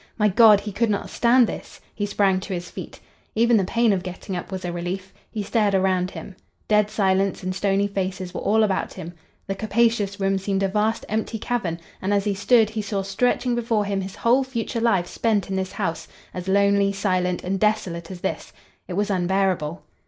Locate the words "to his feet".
2.39-2.99